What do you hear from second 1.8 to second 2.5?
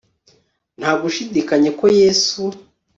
yesu